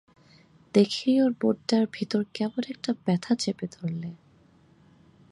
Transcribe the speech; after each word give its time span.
দেখেই 0.73 1.15
ওর 1.21 1.31
মনটার 1.43 1.85
ভিতর 1.93 2.21
কেমন 2.33 2.61
একটা 2.69 2.91
ব্যথা 3.05 3.33
চেপে 3.35 3.67
ধরলে। 3.67 4.09